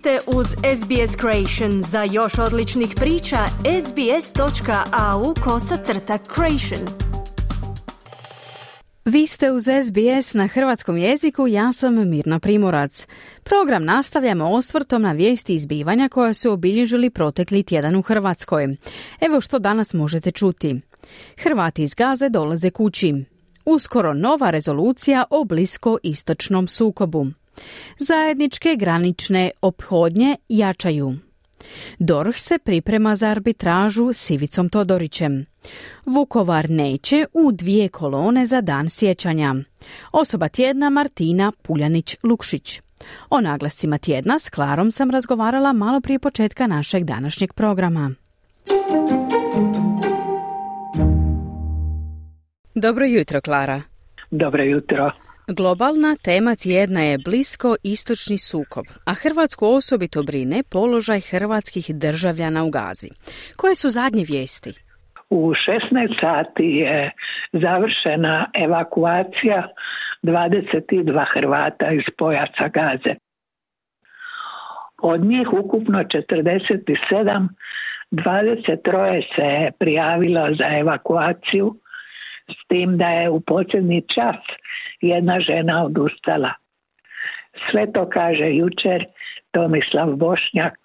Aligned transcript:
ste 0.00 0.18
uz 0.26 0.46
SBS 0.46 1.16
Creation. 1.20 1.82
Za 1.82 2.02
još 2.02 2.38
odličnih 2.38 2.92
priča, 2.96 3.36
sbs.au 3.86 5.34
kosacrta 5.44 6.18
creation. 6.34 6.88
Vi 9.04 9.26
ste 9.26 9.50
uz 9.50 9.62
SBS 9.62 10.34
na 10.34 10.46
hrvatskom 10.46 10.96
jeziku, 10.96 11.46
ja 11.46 11.72
sam 11.72 12.08
Mirna 12.10 12.38
Primorac. 12.38 13.06
Program 13.42 13.84
nastavljamo 13.84 14.50
osvrtom 14.50 15.02
na 15.02 15.12
vijesti 15.12 15.54
izbivanja 15.54 16.08
koja 16.08 16.34
su 16.34 16.52
obilježili 16.52 17.10
protekli 17.10 17.62
tjedan 17.62 17.96
u 17.96 18.02
Hrvatskoj. 18.02 18.76
Evo 19.20 19.40
što 19.40 19.58
danas 19.58 19.94
možete 19.94 20.30
čuti. 20.30 20.80
Hrvati 21.36 21.82
iz 21.82 21.94
Gaze 21.94 22.28
dolaze 22.28 22.70
kući. 22.70 23.24
Uskoro 23.64 24.14
nova 24.14 24.50
rezolucija 24.50 25.24
o 25.30 25.44
blisko-istočnom 25.44 26.66
sukobu. 26.68 27.26
Zajedničke 27.98 28.76
granične 28.76 29.50
ophodnje 29.62 30.36
jačaju. 30.48 31.14
DORH 31.98 32.36
se 32.36 32.58
priprema 32.58 33.16
za 33.16 33.28
arbitražu 33.28 34.12
s 34.12 34.30
Ivicom 34.30 34.68
Todorićem. 34.68 35.46
Vukovar 36.06 36.70
neće 36.70 37.26
u 37.32 37.52
dvije 37.52 37.88
kolone 37.88 38.46
za 38.46 38.60
dan 38.60 38.90
sjećanja. 38.90 39.54
Osoba 40.12 40.48
tjedna 40.48 40.90
Martina 40.90 41.52
Puljanić-Lukšić. 41.62 42.80
O 43.30 43.40
naglascima 43.40 43.98
tjedna 43.98 44.38
s 44.38 44.50
Klarom 44.50 44.90
sam 44.90 45.10
razgovarala 45.10 45.72
malo 45.72 46.00
prije 46.00 46.18
početka 46.18 46.66
našeg 46.66 47.04
današnjeg 47.04 47.52
programa. 47.52 48.10
Dobro 52.74 53.06
jutro, 53.06 53.40
Klara. 53.40 53.82
Dobro 54.30 54.62
jutro. 54.62 55.10
Globalna 55.56 56.14
tema 56.24 56.56
tjedna 56.56 57.00
je 57.00 57.18
blisko 57.24 57.76
istočni 57.82 58.38
sukob, 58.38 58.84
a 59.06 59.12
Hrvatsku 59.14 59.66
osobito 59.66 60.22
brine 60.22 60.62
položaj 60.72 61.20
hrvatskih 61.20 61.86
državljana 62.04 62.64
u 62.64 62.70
Gazi. 62.70 63.10
Koje 63.56 63.74
su 63.74 63.88
zadnje 63.88 64.24
vijesti? 64.28 64.72
U 65.30 65.52
16 65.52 66.20
sati 66.20 66.64
je 66.64 67.12
završena 67.52 68.50
evakuacija 68.64 69.68
22 70.22 71.24
Hrvata 71.34 71.92
iz 71.92 72.06
pojaca 72.18 72.68
Gaze. 72.68 73.14
Od 75.02 75.20
njih 75.24 75.48
ukupno 75.52 75.98
47, 75.98 77.48
23 78.12 79.22
se 79.36 79.70
prijavilo 79.78 80.48
za 80.58 80.78
evakuaciju, 80.80 81.79
s 82.50 82.68
tim 82.68 82.96
da 82.98 83.08
je 83.08 83.30
u 83.30 83.40
posljednji 83.40 84.02
čas 84.14 84.40
jedna 85.00 85.40
žena 85.40 85.84
odustala. 85.84 86.52
Sve 87.70 87.92
to 87.92 88.08
kaže 88.08 88.48
jučer 88.50 89.04
Tomislav 89.50 90.16
Bošnjak, 90.16 90.78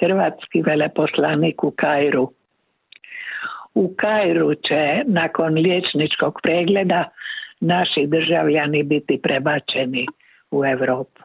hrvatski 0.00 0.62
veleposlanik 0.62 1.64
u 1.64 1.70
Kairu. 1.76 2.30
U 3.74 3.94
Kairu 3.96 4.54
će 4.54 5.02
nakon 5.06 5.54
liječničkog 5.54 6.40
pregleda 6.42 7.04
naši 7.60 8.06
državljani 8.06 8.82
biti 8.82 9.20
prebačeni 9.22 10.06
u 10.50 10.64
Europu. 10.64 11.22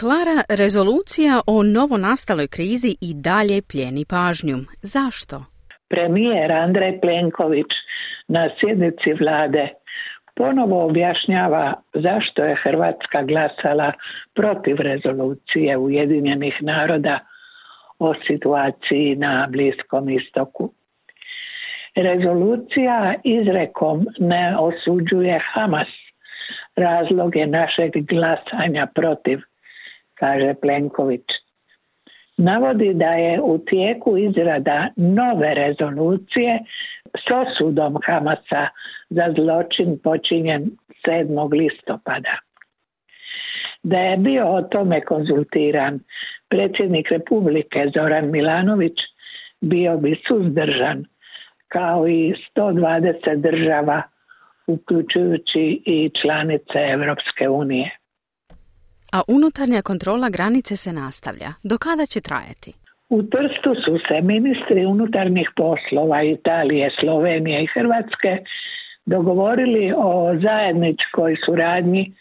Klara, 0.00 0.38
rezolucija 0.48 1.40
o 1.46 1.62
novonastaloj 1.62 2.48
krizi 2.48 2.92
i 3.00 3.10
dalje 3.14 3.62
pljeni 3.70 4.04
pažnju. 4.14 4.58
Zašto? 4.82 5.36
Premijer 5.88 6.52
Andrej 6.52 7.00
Plenković 7.00 7.70
na 8.28 8.50
sjednici 8.60 9.12
vlade 9.12 9.68
ponovo 10.36 10.84
objašnjava 10.84 11.74
zašto 11.94 12.44
je 12.44 12.60
Hrvatska 12.62 13.22
glasala 13.22 13.92
protiv 14.34 14.76
rezolucije 14.76 15.76
Ujedinjenih 15.78 16.54
naroda 16.60 17.18
o 17.98 18.14
situaciji 18.26 19.16
na 19.16 19.46
Bliskom 19.50 20.08
istoku. 20.08 20.72
Rezolucija 21.96 23.14
izrekom 23.24 24.06
ne 24.18 24.56
osuđuje 24.58 25.40
Hamas 25.52 25.88
razloge 26.76 27.46
našeg 27.46 27.92
glasanja 28.06 28.86
protiv, 28.94 29.38
kaže 30.14 30.54
Plenković. 30.60 31.24
Navodi 32.36 32.94
da 32.94 33.12
je 33.12 33.40
u 33.40 33.58
tijeku 33.58 34.16
izrada 34.16 34.88
nove 34.96 35.54
rezolucije 35.54 36.58
s 37.14 37.26
osudom 37.42 37.98
Hamasa 38.06 38.68
za 39.10 39.34
zločin 39.36 39.98
počinjen 40.02 40.70
7. 41.06 41.52
listopada. 41.52 42.38
Da 43.82 43.98
je 43.98 44.16
bio 44.16 44.48
o 44.48 44.62
tome 44.62 45.00
konzultiran 45.00 46.00
predsjednik 46.48 47.10
Republike 47.10 47.90
Zoran 47.94 48.30
Milanović 48.30 48.98
bio 49.60 49.96
bi 49.96 50.22
suzdržan 50.28 51.04
kao 51.68 52.08
i 52.08 52.34
120 52.56 53.36
država 53.36 54.02
uključujući 54.66 55.82
i 55.86 56.10
članice 56.22 56.78
Europske 56.92 57.48
unije. 57.48 57.98
A 59.12 59.22
unutarnja 59.28 59.82
kontrola 59.82 60.28
granice 60.28 60.76
se 60.76 60.92
nastavlja. 60.92 61.52
Do 61.62 61.78
kada 61.78 62.06
će 62.06 62.20
trajati? 62.20 62.83
U 63.08 63.22
Trstu 63.22 63.74
su 63.74 63.98
se 64.08 64.20
ministri 64.20 64.84
unutarnjih 64.86 65.50
poslova 65.56 66.22
Italije, 66.22 66.90
Slovenije 67.00 67.62
i 67.62 67.66
Hrvatske 67.66 68.38
dogovorili 69.06 69.92
o 69.96 70.34
zajedničkoj 70.42 71.36
suradnji 71.46 72.12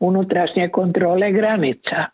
unutrašnje 0.00 0.68
kontrole 0.68 1.32
granica. 1.32 2.04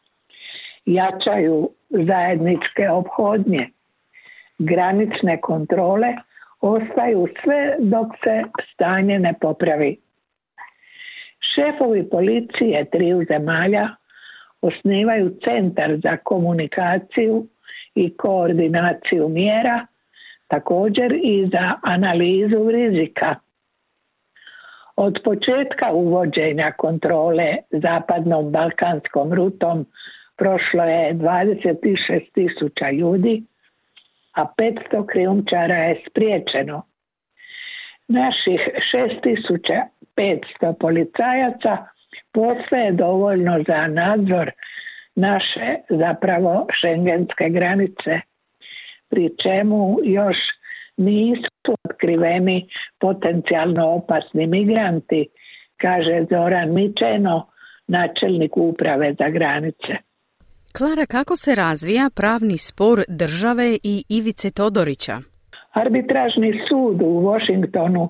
Jačaju 0.87 1.71
zajedničke 1.91 2.91
obhodnje. 2.91 3.69
Granične 4.59 5.41
kontrole 5.41 6.09
ostaju 6.61 7.29
sve 7.45 7.77
dok 7.79 8.07
se 8.25 8.43
stanje 8.73 9.19
ne 9.19 9.35
popravi. 9.41 9.97
Šefovi 11.55 12.11
policije 12.11 12.85
triju 12.85 13.25
zemalja 13.29 13.89
osnivaju 14.61 15.39
centar 15.45 15.97
za 16.03 16.17
komunikaciju 16.17 17.47
i 17.95 18.17
koordinaciju 18.17 19.29
mjera, 19.29 19.87
također 20.49 21.13
i 21.23 21.49
za 21.53 21.75
analizu 21.83 22.71
rizika. 22.71 23.35
Od 24.97 25.19
početka 25.25 25.93
uvođenja 25.93 26.73
kontrole 26.79 27.57
zapadnom 27.71 28.53
balkanskom 28.53 29.33
rutom 29.33 29.87
prošlo 30.37 30.85
je 30.85 31.15
26 31.15 32.33
tisuća 32.35 32.91
ljudi, 32.91 33.43
a 34.35 34.47
500 34.59 35.07
krijumčara 35.07 35.75
je 35.75 36.03
spriječeno. 36.11 36.83
Naših 38.09 38.61
6500 40.17 40.75
policajaca 40.81 41.77
postoje 42.33 42.93
dovoljno 42.93 43.65
za 43.67 43.87
nadzor 43.87 44.51
naše 45.15 45.69
zapravo 45.89 46.67
šengenske 46.81 47.49
granice, 47.51 48.21
pri 49.11 49.31
čemu 49.43 49.97
još 50.05 50.37
nisu 50.97 51.75
otkriveni 51.85 52.69
potencijalno 53.01 53.87
opasni 53.89 54.47
migranti, 54.47 55.27
kaže 55.77 56.25
Zoran 56.31 56.75
Mičeno, 56.75 57.47
načelnik 57.87 58.57
uprave 58.57 59.15
za 59.19 59.29
granice. 59.29 59.93
Klara, 60.77 61.07
kako 61.07 61.37
se 61.37 61.55
razvija 61.55 62.11
pravni 62.17 62.59
spor 62.59 62.99
države 63.09 63.79
i 63.83 64.05
Ivice 64.09 64.51
Todorića? 64.51 65.17
Arbitražni 65.73 66.53
sud 66.69 67.03
u 67.03 67.23
Washingtonu 67.27 68.09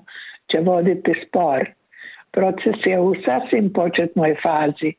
će 0.51 0.57
voditi 0.59 1.11
spor. 1.27 1.69
Proces 2.31 2.77
je 2.85 2.99
u 2.99 3.13
sasvim 3.25 3.73
početnoj 3.73 4.35
fazi 4.43 4.91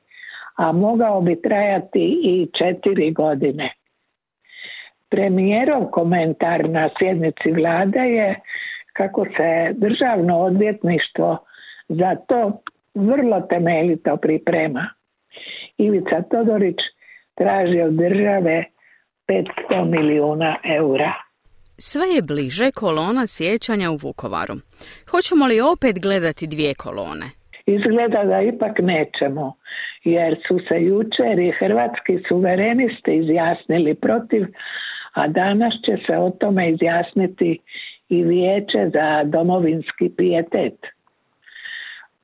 a 0.57 0.73
mogao 0.73 1.21
bi 1.21 1.43
trajati 1.43 2.21
i 2.25 2.49
četiri 2.59 3.13
godine. 3.13 3.75
Premijerov 5.11 5.85
komentar 5.91 6.71
na 6.71 6.91
sjednici 6.99 7.51
vlade 7.51 7.99
je 7.99 8.41
kako 8.93 9.25
se 9.25 9.73
državno 9.73 10.39
odvjetništvo 10.39 11.39
za 11.89 12.17
to 12.29 12.63
vrlo 12.95 13.41
temeljito 13.41 14.17
priprema. 14.17 14.89
Ivica 15.79 16.23
Todorić 16.31 16.77
traži 17.35 17.81
od 17.81 17.93
države 17.93 18.65
500 19.29 19.85
milijuna 19.85 20.57
eura. 20.79 21.13
Sve 21.79 22.07
je 22.09 22.23
bliže 22.23 22.71
kolona 22.71 23.27
sjećanja 23.27 23.91
u 23.91 23.97
Vukovaru. 23.97 24.55
Hoćemo 25.11 25.47
li 25.47 25.61
opet 25.61 26.03
gledati 26.03 26.47
dvije 26.47 26.75
kolone? 26.75 27.27
Izgleda 27.67 28.25
da 28.25 28.41
ipak 28.41 28.79
nećemo, 28.79 29.57
jer 30.05 30.37
su 30.49 30.59
se 30.69 30.85
jučer 30.85 31.39
i 31.39 31.53
hrvatski 31.59 32.19
suverenisti 32.29 33.17
izjasnili 33.17 33.95
protiv, 33.95 34.47
a 35.13 35.29
danas 35.29 35.75
će 35.85 35.97
se 36.07 36.17
o 36.19 36.31
tome 36.31 36.71
izjasniti 36.71 37.59
i 38.09 38.25
vijeće 38.25 38.91
za 38.93 39.25
domovinski 39.25 40.11
pijetet. 40.17 40.75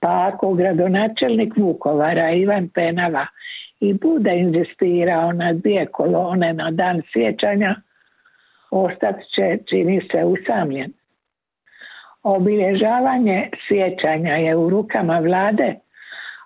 Pa 0.00 0.30
ako 0.32 0.54
gradonačelnik 0.54 1.56
Vukovara 1.56 2.30
Ivan 2.30 2.68
Penava 2.68 3.26
i 3.80 3.94
bude 3.94 4.36
inzistirao 4.36 5.32
na 5.32 5.52
dvije 5.52 5.86
kolone 5.86 6.52
na 6.52 6.70
dan 6.70 7.02
sjećanja, 7.12 7.74
ostat 8.70 9.16
će, 9.34 9.58
čini 9.68 10.00
se, 10.10 10.24
usamljen. 10.24 10.92
Obilježavanje 12.22 13.50
sjećanja 13.68 14.34
je 14.34 14.56
u 14.56 14.70
rukama 14.70 15.18
vlade, 15.18 15.74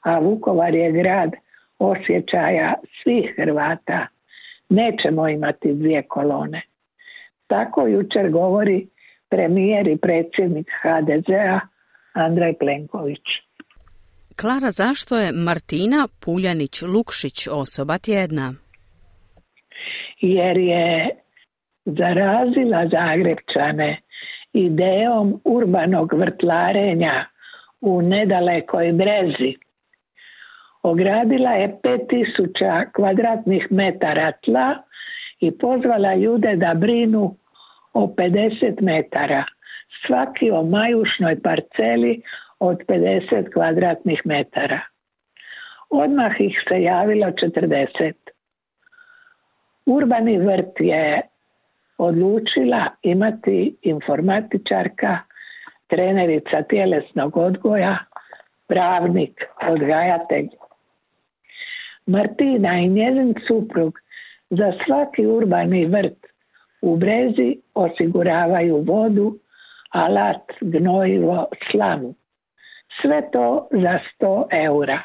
a 0.05 0.19
Vukovar 0.19 0.75
je 0.75 0.93
grad 0.93 1.31
osjećaja 1.79 2.75
svih 3.03 3.35
Hrvata. 3.37 4.07
Nećemo 4.69 5.29
imati 5.29 5.75
dvije 5.75 6.03
kolone. 6.03 6.63
Tako 7.47 7.87
jučer 7.87 8.31
govori 8.31 8.87
premijer 9.29 9.89
i 9.89 9.97
predsjednik 9.97 10.67
HDZ-a 10.83 11.61
Andrej 12.13 12.55
Plenković. 12.59 13.25
Klara, 14.41 14.71
zašto 14.71 15.17
je 15.19 15.33
Martina 15.33 16.09
Puljanić-Lukšić 16.21 17.49
osoba 17.53 17.99
tjedna? 17.99 18.55
Jer 20.21 20.57
je 20.57 21.09
zarazila 21.85 22.89
Zagrebčane 22.89 24.01
idejom 24.53 25.41
urbanog 25.45 26.13
vrtlarenja 26.15 27.27
u 27.81 28.03
nedalekoj 28.03 28.93
brezi. 28.93 29.64
Ogradila 30.85 31.51
je 31.51 31.69
5000 31.83 32.93
kvadratnih 32.93 33.67
metara 33.71 34.33
tla 34.45 34.83
i 35.41 35.51
pozvala 35.59 36.15
ljude 36.15 36.57
da 36.57 36.75
brinu 36.75 37.37
o 37.93 38.07
50 38.07 38.83
metara, 38.83 39.45
svaki 40.07 40.51
o 40.51 40.63
majušnoj 40.63 41.41
parceli 41.43 42.23
od 42.59 42.83
50 42.89 43.53
kvadratnih 43.53 44.21
metara. 44.25 44.81
Odmah 45.91 46.41
ih 46.41 46.59
se 46.69 46.83
javilo 46.83 47.27
40. 47.27 48.13
Urbani 49.87 50.39
vrt 50.39 50.81
je 50.81 51.21
odlučila 51.99 52.89
imati 53.03 53.77
informatičarka, 53.83 55.19
trenerica 55.87 56.63
tjelesnog 56.63 57.37
odgoja, 57.37 57.99
pravnik, 58.69 59.45
odgajatelj. 59.71 60.49
Martina 62.07 62.81
i 62.81 62.89
njezin 62.89 63.35
suprug 63.49 63.99
za 64.51 64.73
svaki 64.87 65.27
urbani 65.27 65.87
vrt 65.87 66.27
u 66.83 66.97
brezi 66.97 67.57
osiguravaju 67.75 68.85
vodu, 68.87 69.39
alat, 69.91 70.53
gnojivo, 70.61 71.47
slamu. 71.71 72.15
Sve 73.03 73.31
to 73.33 73.69
za 73.71 73.99
100 74.21 74.47
eura. 74.51 75.03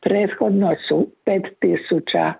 Prethodno 0.00 0.74
su 0.88 1.08
5000 1.26 2.32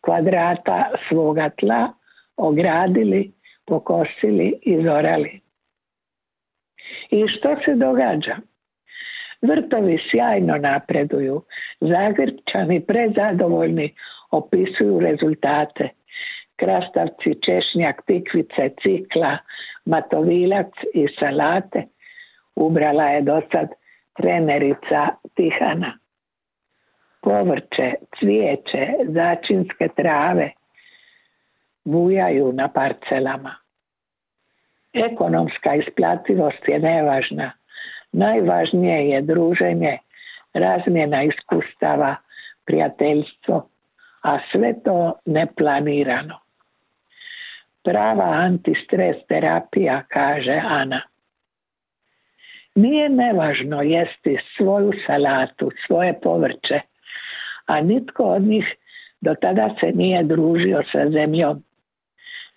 kvadrata 0.00 0.90
svoga 1.08 1.50
tla 1.50 1.92
ogradili, 2.36 3.32
pokosili 3.66 4.58
i 4.62 4.82
zorali. 4.82 5.40
I 7.10 7.28
što 7.28 7.56
se 7.64 7.74
događa? 7.74 8.36
Vrtovi 9.48 9.98
sjajno 10.10 10.56
napreduju, 10.56 11.42
Zagrebčani 11.80 12.80
prezadovoljni 12.80 13.94
opisuju 14.30 15.00
rezultate. 15.00 15.88
Krastavci, 16.56 17.34
češnjak, 17.46 18.02
tikvice, 18.06 18.70
cikla, 18.82 19.38
matovilac 19.84 20.72
i 20.94 21.06
salate 21.18 21.82
ubrala 22.56 23.04
je 23.04 23.22
do 23.22 23.40
sad 23.52 23.68
trenerica 24.16 25.08
Tihana. 25.34 25.98
Povrće, 27.20 27.92
cvijeće, 28.18 28.86
začinske 29.08 29.88
trave 29.96 30.50
bujaju 31.84 32.52
na 32.52 32.68
parcelama. 32.68 33.54
Ekonomska 34.92 35.74
isplativost 35.74 36.68
je 36.68 36.78
nevažna. 36.78 37.52
Najvažnije 38.14 39.08
je 39.08 39.22
druženje, 39.22 39.98
razmjena 40.54 41.22
iskustava, 41.22 42.16
prijateljstvo, 42.66 43.68
a 44.22 44.38
sve 44.52 44.74
to 44.84 45.12
neplanirano. 45.26 46.38
Prava 47.84 48.24
antistres 48.24 49.16
terapija, 49.28 50.02
kaže 50.08 50.60
Ana. 50.64 51.00
Nije 52.74 53.08
nevažno 53.08 53.82
jesti 53.82 54.38
svoju 54.56 54.92
salatu, 55.06 55.70
svoje 55.86 56.20
povrće, 56.22 56.80
a 57.66 57.80
nitko 57.80 58.24
od 58.24 58.42
njih 58.42 58.64
do 59.20 59.34
tada 59.34 59.74
se 59.80 59.92
nije 59.94 60.22
družio 60.22 60.82
sa 60.92 61.10
zemljom. 61.10 61.62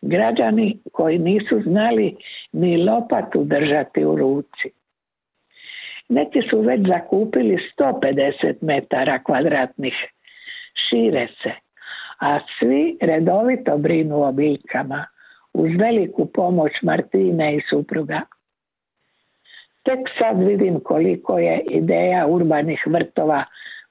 Građani 0.01 0.79
koji 0.91 1.19
nisu 1.19 1.61
znali 1.61 2.15
ni 2.51 2.83
lopatu 2.83 3.43
držati 3.43 4.05
u 4.05 4.15
ruci. 4.15 4.71
Neki 6.09 6.41
su 6.49 6.61
već 6.61 6.87
zakupili 6.87 7.57
150 7.79 8.55
metara 8.61 9.19
kvadratnih. 9.23 9.93
Šire 10.89 11.27
se, 11.43 11.51
a 12.19 12.39
svi 12.59 12.97
redovito 13.01 13.77
brinu 13.77 14.23
o 14.23 14.31
biljkama 14.31 15.05
uz 15.53 15.71
veliku 15.79 16.25
pomoć 16.25 16.71
Martine 16.81 17.55
i 17.55 17.61
supruga. 17.69 18.21
Tek 19.83 19.99
sad 20.19 20.43
vidim 20.43 20.79
koliko 20.83 21.39
je 21.39 21.63
ideja 21.69 22.27
urbanih 22.27 22.83
vrtova 22.87 23.43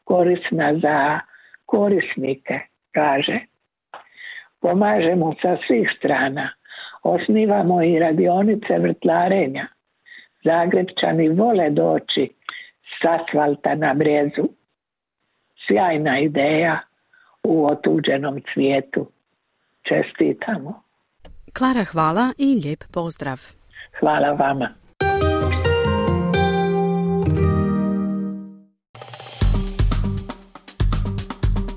korisna 0.04 0.78
za 0.82 1.20
korisnike, 1.66 2.60
kaže. 2.92 3.40
Pomažemo 4.60 5.34
sa 5.42 5.56
svih 5.66 5.90
strana. 5.98 6.48
Osnivamo 7.02 7.82
i 7.82 7.98
radionice 7.98 8.78
vrtlarenja. 8.78 9.66
Zagrebčani 10.46 11.28
vole 11.28 11.70
doći 11.70 12.24
s 12.82 13.04
asfalta 13.14 13.74
na 13.74 13.94
brezu. 13.94 14.48
Sjajna 15.66 16.18
ideja 16.18 16.78
u 17.42 17.66
otuđenom 17.66 18.40
cvijetu. 18.54 19.10
Čestitamo. 19.88 20.82
Klara, 21.58 21.84
hvala 21.84 22.32
i 22.38 22.60
lijep 22.64 22.84
pozdrav. 22.92 23.40
Hvala 24.00 24.32
vama. 24.32 24.68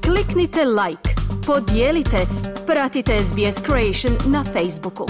Kliknite 0.05 0.59
like, 0.59 1.09
podijelite, 1.47 2.17
pratite 2.67 3.11
SBS 3.11 3.63
Creation 3.67 4.33
na 4.33 4.43
Facebooku. 4.43 5.05